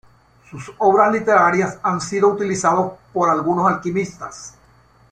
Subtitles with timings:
[0.49, 4.57] Sus obras literarias han sido utilizados por algunos alquimistas.